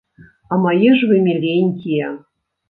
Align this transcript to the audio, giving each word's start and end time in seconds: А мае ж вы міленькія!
А 0.55 0.57
мае 0.63 0.89
ж 1.01 1.09
вы 1.11 1.19
міленькія! 1.27 2.11